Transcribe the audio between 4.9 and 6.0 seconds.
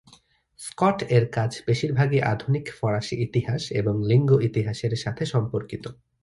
সাথে সম্পর্কিত।